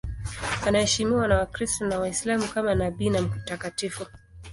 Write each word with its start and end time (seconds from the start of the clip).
Anaheshimiwa 0.67 1.27
na 1.27 1.37
Wakristo 1.37 1.85
na 1.85 1.99
Waislamu 1.99 2.47
kama 2.47 2.75
nabii 2.75 3.09
na 3.09 3.21
mtakatifu. 3.21 4.05